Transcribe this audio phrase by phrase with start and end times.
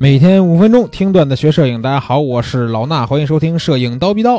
[0.00, 4.36] 每天五分钟听段子学摄影，大家好，我是老衲，欢迎收听《摄影刀逼刀》。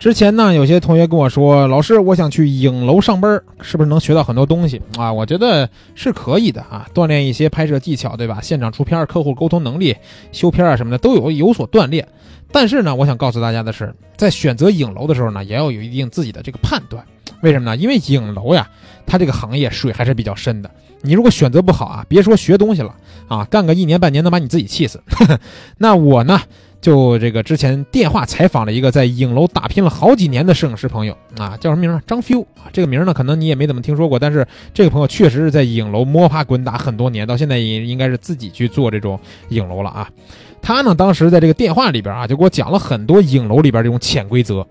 [0.00, 5.12] 之前呢，有些同学跟我说，老师，我想去影楼上班，是不是能学到很多东西啊？
[5.12, 8.40] 我觉得是可以的啊，锻炼一些拍摄技巧，对吧？
[8.42, 9.94] 现场出片、客户沟通能力、
[10.32, 12.04] 修片啊什么的都有有所锻炼。
[12.50, 17.04] 但是呢，我想告诉大家的是，在选择影楼的时候呢，也要有一定自己的这个判断。
[17.42, 17.76] 为什么呢？
[17.76, 18.68] 因为影楼呀，
[19.06, 20.70] 它这个行业水还是比较深的。
[21.02, 22.94] 你如果选择不好啊，别说学东西了
[23.26, 25.02] 啊，干个一年半年能把你自己气死。
[25.78, 26.38] 那我呢，
[26.82, 32.02] 就这个之前电话采访了一个在影楼打拼了好几年的摄影师朋友啊，叫什么名儿？
[32.06, 40.06] 张 few 啊，这个名儿呢，可能你也没怎么听说过，但是这个朋友确实是在影楼摸爬滚打很多年，到现在也应该是自己去做这种影楼了啊。
[40.60, 44.66] 他呢，当时在这个电话里边啊，就给我讲了很多影楼里边这种潜规则。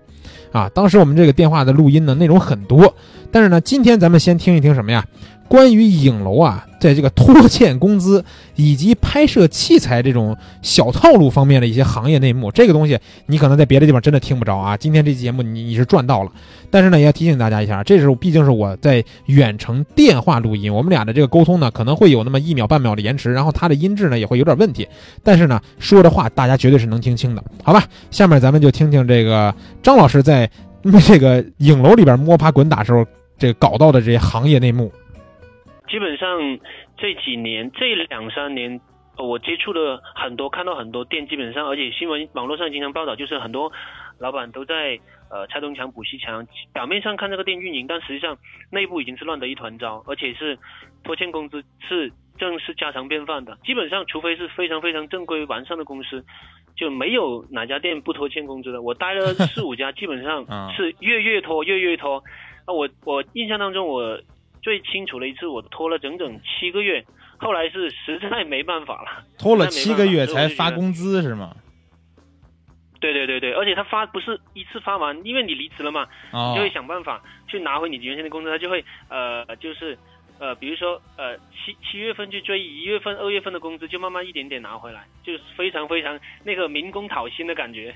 [0.52, 2.94] 啊，当时我们这个电话的录音呢，内容很多，
[3.30, 5.04] 但是呢，今天咱们先听一听什么呀？
[5.50, 14.76] 关于影楼啊，在这个拖欠工资以及拍摄器材这种小套路方面的一些行业内幕，这个东西你可能在别的地方真的听不着啊。
[14.76, 16.30] 今天这期节目你你是赚到了，
[16.70, 24.86] 但是呢，也要提醒大家一下，这是毕竟是我在远程电话录音，我们俩的这个沟通呢，可能会有那么一秒半秒的延迟，然后它的音质呢也会有点问题，
[25.24, 27.82] 但是呢，说的话大家绝对是能听清的，好吧？
[28.12, 30.48] 下面咱们就听听这个张老师在
[31.04, 33.04] 这个影楼里边摸爬滚打时候
[33.36, 34.92] 这个搞到的这些行业内幕。
[35.90, 36.58] 基本上
[36.96, 38.80] 这几年这两三年，
[39.18, 43.72] 我接触了很多，看到很多店，基本上而且新闻网络上经常报道，就是很多
[44.18, 48.38] 老板都在呃拆东墙补西墙，表面上看这个店运营，但实际上
[48.70, 50.56] 内部已经是乱得一团糟，而且是
[51.02, 53.58] 拖欠工资是正是家常便饭的。
[53.64, 56.24] 基本上除非是非常非常正规完善的公司，
[56.76, 58.80] 就没有哪家店不拖欠工资的。
[58.80, 62.22] 我待了四五家， 基本上是月月拖月月拖。
[62.64, 64.16] 啊，我我印象当中我。
[64.62, 67.04] 最清楚的一次，我拖了整整七个月，
[67.38, 71.56] 后来是实在没办法了，拖了七个月才发工资是吗？
[73.00, 79.96] 对对对对，而且他发不是一次发完，因为你离职了嘛，你就会想办法去拿回你原先的工资，他就会呃就是
[80.38, 87.94] 呃比如说呃七七月份去追一月份、二月份的工资，就慢慢一点点拿回来，就是非常非常那个民工讨薪的感觉，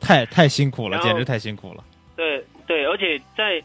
[0.00, 1.84] 太太辛苦了，简直太辛苦了。
[2.16, 3.62] 对对，而且在。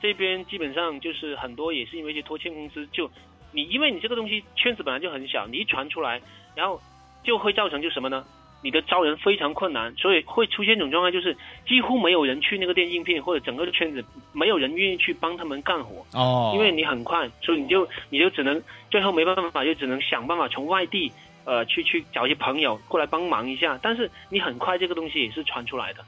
[0.00, 3.10] 这边基本上就是很多也是因为一些拖欠工资，就
[3.52, 6.20] 你因为你这个东西圈子本来就很小，你一传出来，
[6.54, 6.80] 然后
[7.22, 8.24] 就会造成就什么呢？
[8.62, 11.34] 你的招人非常困难，所以会出现一种状态，就是
[11.66, 16.04] 几乎没有人去那个店应聘，或者整个圈子没有人愿意去帮他们干活。
[16.12, 21.10] 哦，因为你很快，所以你就你就只能最后没办法，就只能想办法从外地
[21.46, 26.04] 呃去去找一些朋友过来帮忙一下，但是你很快这个东西也是传出来的，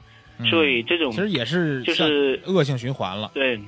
[0.47, 3.31] 所以这种其实也是就是恶性循环了。
[3.33, 3.59] 对。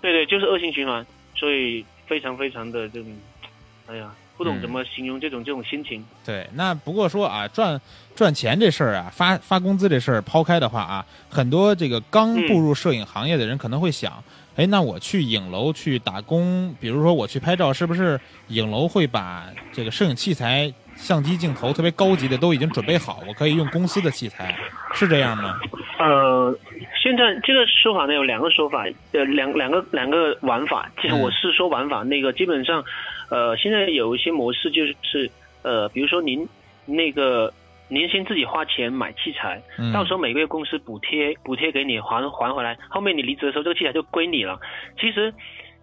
[0.00, 1.04] 对对，就是恶性循环，
[1.36, 3.16] 所以非常非常的这种，
[3.86, 6.04] 哎呀，不懂怎么形容这种这种心情。
[6.24, 7.78] 对，那不过说啊，赚
[8.14, 14.22] 赚钱这事儿啊，发发工资这事儿抛开的话啊，很多这个刚步入摄影行业的人可能会想，
[14.56, 18.18] 哎，那我去影楼去打工，比如说我去拍照，是不是
[18.48, 24.56] 影楼会把这个摄影器材、相机、镜头特别高级的都已经准备好，我可以用公司的器材，
[24.94, 25.58] 是这样吗？
[25.98, 26.58] 呃。
[27.02, 30.90] 现在这个说法呢有两个说法，呃，两两个两个玩法。
[31.00, 32.84] 其实我是说玩法，那个基本上，
[33.30, 35.30] 呃，现在有一些模式就是，
[35.62, 36.46] 呃，比如说您
[36.84, 37.50] 那个
[37.88, 39.62] 您先自己花钱买器材，
[39.94, 44.60] 到时候每个月公司补贴补贴给你还还回来，后面你离职的时候这个器材就归你了。
[45.00, 45.32] 其实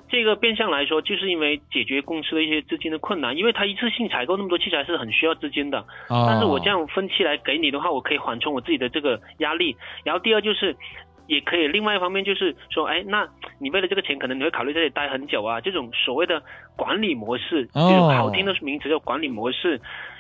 [0.08, 5.84] 这个变相来说，就是因为解决公司的一些资金的困难，因为他一次性采购那么多器材是很需要资金的。
[6.08, 9.76] 但是我这样分期来给你的话，我可以缓冲我自己的这个压力。
[10.04, 10.78] 然后第二就是。
[11.28, 13.28] 也可以，另外一方面就是说，哎，那
[13.60, 16.42] 你为了这个钱，可能你会考虑在这里待很久啊，这种所谓的
[16.76, 19.80] 管理模式，这种好听的名词叫管理模式。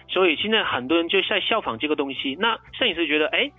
[0.10, 2.36] 所以现在很多人就在效仿这个东西。
[2.40, 3.52] 那摄影师觉得，哎，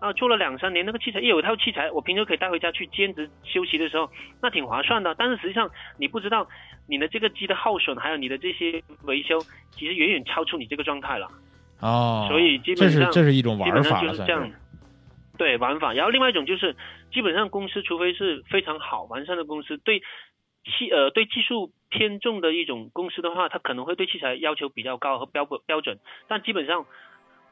[0.00, 4.10] 啊，做了两三年那个器材，又有一套器材，我平时可以带回家去兼职休息的时候，
[4.40, 5.14] 那挺划算的。
[5.16, 6.46] 但是实际上你不知道，
[6.88, 9.38] 你的这个机的耗损，还有你的这些维修，
[9.70, 11.28] 其实远远超出你这个状态了。
[11.80, 14.50] 哦，所以基本上这是这是一种玩法了，这样。
[15.38, 16.76] 对玩法，然后另外一种就是，
[17.10, 20.00] 基本上公司除非是非常好完善的公司，对
[20.64, 25.98] 器呃对技术偏重的一种公司的话，它可能会对器材要求比较高和标标准，
[26.28, 26.86] 但基本上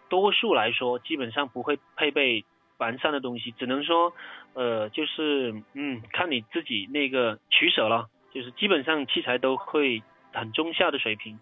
[0.09, 2.45] 多数来说，基本上不会配备
[2.79, 4.13] 完善的东西，只能说
[4.55, 11.41] 呃就是嗯看你自己那个取舍了，就是基本上器材都会很中下的水平，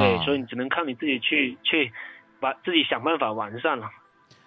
[0.00, 1.92] 对，所以你只能靠你自己去去
[2.40, 3.88] 把自己想办法完善了，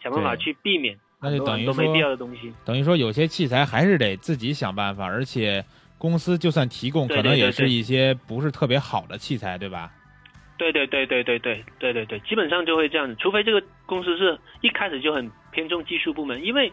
[0.03, 0.99] 想办法去避免。
[1.21, 2.17] 那就等于说，
[2.65, 5.63] 等于说有些器材还是得自己想办法，而且
[5.97, 9.91] 公司就算提供，可能也是一些不是特别好的器材，对吧？
[10.57, 16.71] 对对对对对对对对对，基本上就会这样子，除非这个公司是一开始就很偏重技术部门，因为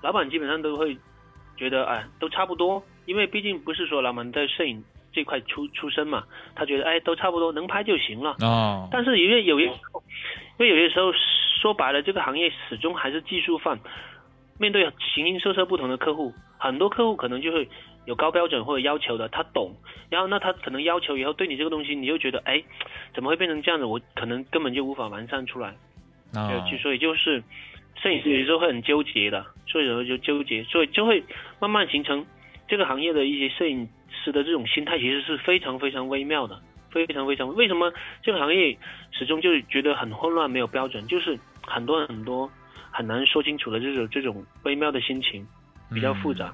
[0.00, 0.96] 老板基本上都会
[1.56, 4.82] 觉得哎都差不多，因为毕竟不是说老板在摄影
[5.12, 6.24] 这块出出身嘛，
[6.54, 8.36] 他觉得哎都差不多能拍就行了。
[8.40, 9.72] 哦，但是因为有些，因
[10.58, 11.12] 为有些时候
[11.62, 13.78] 说白了，这个行业始终还是技术范，
[14.58, 14.82] 面对
[15.14, 17.68] 形形色色不同的客户，很多客户可能就会
[18.04, 19.72] 有高标准或者要求的，他懂，
[20.10, 22.60] 然后那他可能要求以后对你这个东西，你就觉得哎，
[23.14, 23.84] 怎么会变成这样子？
[23.84, 25.76] 我可能根本就无法完善出来。
[26.34, 27.44] 啊就所以就是
[28.02, 31.22] 摄影师有时候会很纠结的，所以有时候就纠结，所以就会
[31.60, 32.26] 慢慢形成
[32.66, 36.58] 这个行业的一些摄影师的这种心态，其实是非常非常微妙的，
[36.90, 37.54] 非常非常。
[37.54, 37.92] 为什么
[38.22, 38.76] 这个行业
[39.12, 42.50] 始终就是觉得很混乱，没有标准，就是很多很多
[42.90, 45.46] 很难说清楚的这种这种微妙的心情，
[45.92, 46.52] 比较复杂。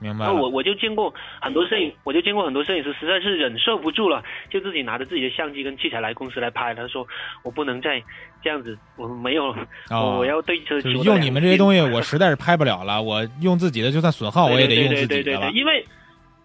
[0.00, 0.32] 明白那。
[0.32, 4.20] 我我就见过很多摄影， 我就见过很多摄影师实在是忍受不住了，
[4.50, 6.74] 就自己拿着自己的相机跟器材来公司来拍。
[6.74, 7.06] 他说
[7.44, 8.02] 我不能再
[8.42, 9.50] 这样子，我没有，
[9.90, 13.00] 哦我我要对得就是起我的用你们这些东西，我实在是拍不了了。
[13.00, 15.58] 我用自己的，就算损耗，我也得用自己的了对对对对对。
[15.58, 15.86] 因为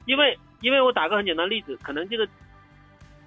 [0.06, 2.28] 因为因为我打个很简单的例子，可能这个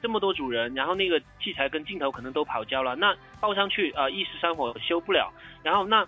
[0.03, 5.33] 这么多组人，然后那个器材跟镜头可能都跑焦了，那报上去啊、呃一时三火修不了，
[5.63, 6.07] 然后那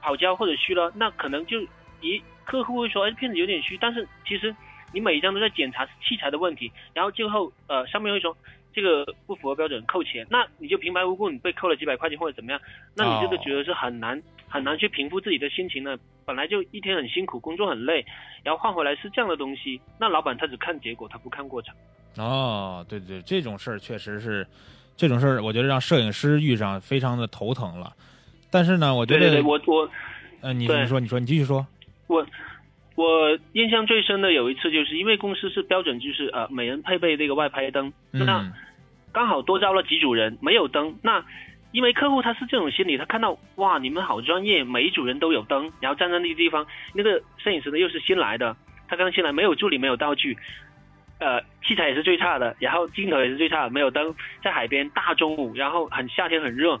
[0.00, 1.60] 跑焦或者虚了，那可能就
[2.00, 4.54] 一客户会说，哎，片子有点虚，但是其实
[4.92, 8.36] 你每一张都在检查器材的问题，然后最后呃上面会说。
[8.76, 12.60] 这个不符合标准，扣钱，那你就平白无故你被扣了几百块钱或者怎么样，
[12.96, 15.96] 那你这个觉得是很难、很难去平复自己的心情的。
[16.26, 18.04] 本来就一天很辛苦，工作很累，
[18.42, 21.72] 然后换回来是这样的东西，那老板他只看结果，他不看过程。
[22.16, 24.46] 哦，对对，这种事儿确实是，
[24.96, 27.92] 这种事儿我觉得让摄影师遇上非常的头疼了。
[28.50, 29.90] 但是呢，我觉得，对对对，我我
[30.40, 31.66] 呃，你对你说你说你继续说。
[32.06, 32.26] 我
[32.94, 38.52] 我印象最深的有一次，就是因为公司是标准，就是呃每人配备这个外拍灯，那嗯，
[39.12, 41.24] 刚好多招了几组人，没有灯，那。
[41.74, 48.56] 因为客户他是这种心理，他看到哇你们好专业，每一组人都有灯，然后站在那个地方，那个摄影师呢又是新来的，
[48.86, 50.38] 他刚新来，没有助理，没有道具，
[51.24, 56.78] 呃，器材也是最差的，然后镜头也是最差的，没有灯，在海边大中午，然后很夏天很热，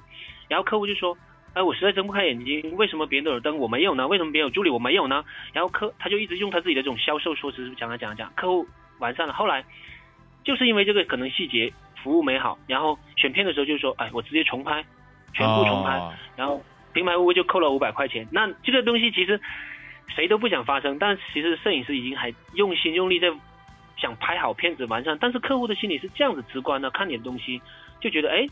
[0.48, 1.16] 然后客户就说，
[1.54, 4.06] 哎，我实在睁不开眼睛，为什么别人都有灯，我没有呢？
[4.06, 5.24] 为什么别人有助理，我没有呢？
[5.54, 8.66] 然后客他就一直用他自己的这种销售说辞讲啊讲啊讲，客户
[8.98, 9.64] 完善了，后来
[10.44, 14.84] 就是因为这个可能细节服务没好，然后选片的时候就说，哎，我直接重拍，
[15.32, 16.62] 全部重拍，哦然后
[16.92, 18.28] 平白无故就扣了五百块钱。
[18.30, 19.40] 那这个东西其实
[20.14, 23.32] 谁都不想发生，但其实摄影师已经还用心用力在
[23.96, 27.60] 想拍好片子完善，但是客户的心里是这样子直观的，看你的东西
[28.00, 28.46] 就觉得，哎，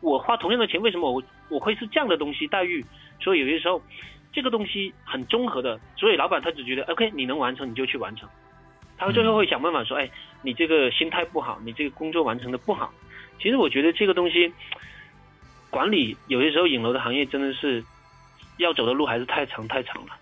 [0.00, 2.84] 我花同样的钱，为什么我我会是这样的东西待遇？
[3.20, 3.82] 所以有些时候
[4.32, 8.28] 这个东西很综合的，所以老板他只觉得 OK，你能完成你就去完成，
[8.96, 10.08] 他最后会想办法说，哎，
[10.42, 12.92] 你这个心态不好，你这个工作完成的不好。
[13.40, 14.52] 其实我觉得这个东西
[15.70, 17.84] 管理有些时候影楼的行业真的是
[18.58, 20.12] 要走的路还是太长太长了。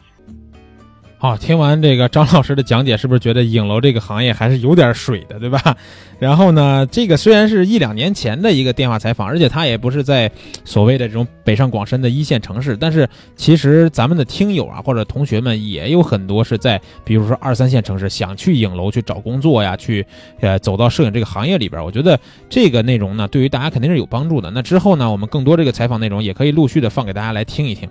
[1.18, 5.74] 好，听完这个张老师的讲解，是不是觉得影楼这个行业还是有点水的，对吧？
[6.20, 10.30] 然后呢，这个虽然是一两年前的一个电话采访，而且他也不是在
[10.64, 20.04] 所谓的这种北上广深的一线城市，但是其实咱们的听友啊或者同学们也有很多是在，比如说二三线城市想去影楼去找工作呀，去
[20.40, 21.82] 呃走到摄影这个行业里边。
[21.82, 22.18] 我觉得
[22.48, 24.50] 这个内容呢，对于大家肯定是有帮助的。
[24.50, 27.88] 那之后呢，我们更多这个采访内容也可以陆续的放给大家来听一听。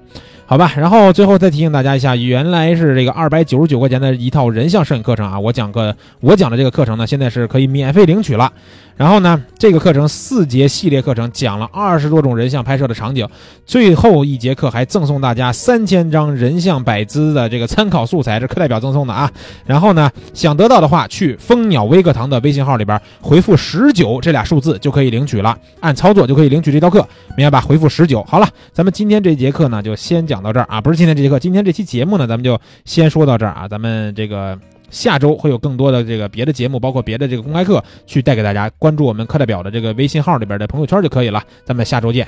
[0.48, 8.54] 好吧，然后最后再提醒大家一下，原来是这个二二百九十九块钱的一套人像摄影课程啊，我讲个我讲的这个课程呢，现在是可以免费领取了。
[8.96, 13.28] 然后呢，这个课程四节系列课程讲了二十多种人像拍摄的场景，
[13.66, 19.30] 最后一节课还赠送大家三千张人像百姿的这个参考素材，是课代表赠送的啊。
[19.66, 27.06] 然后呢，想得到的话，去蜂鸟微课堂的微信号里边回复十九这俩数字就可以领取了，按操作就可以领取这套课，
[27.36, 27.60] 明白吧？
[27.60, 28.24] 回复十九。
[28.24, 34.60] 好了，咱们今天这节课呢就先讲到这儿啊，不是今天这节课，今天这期节目呢咱们就先先说到这儿啊，咱们这个。
[34.92, 38.70] 下周会有更多的这个别的节目，包括别的这个公开课，去带给大家。
[38.78, 41.44] 关注我们课代表的这个微信号里边的朋友圈就可以了。
[41.66, 42.26] 咱们下周见。